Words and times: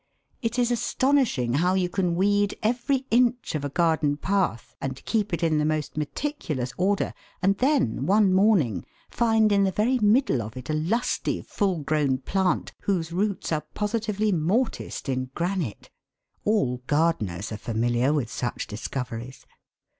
It 0.41 0.57
is 0.57 0.71
astonishing 0.71 1.53
how 1.53 1.75
you 1.75 1.87
can 1.87 2.15
weed 2.15 2.57
every 2.63 3.05
inch 3.11 3.53
of 3.53 3.63
a 3.63 3.69
garden 3.69 4.17
path 4.17 4.73
and 4.81 5.05
keep 5.05 5.31
it 5.31 5.43
in 5.43 5.59
the 5.59 5.63
most 5.63 5.95
meticulous 5.95 6.73
order, 6.75 7.13
and 7.39 7.55
then 7.59 8.07
one 8.07 8.33
morning 8.33 8.83
find 9.11 9.51
in 9.51 9.63
the 9.63 9.69
very 9.71 9.99
middle 9.99 10.41
of 10.41 10.57
it 10.57 10.71
a 10.71 10.73
lusty, 10.73 11.43
full 11.43 11.81
grown 11.81 12.17
plant 12.17 12.73
whose 12.81 13.11
roots 13.11 13.51
are 13.51 13.61
positively 13.75 14.31
mortised 14.31 15.07
in 15.07 15.29
granite! 15.35 15.91
All 16.45 16.81
gardeners 16.87 17.51
are 17.51 17.57
familiar 17.57 18.11
with 18.11 18.31
such 18.31 18.65
discoveries. 18.65 19.45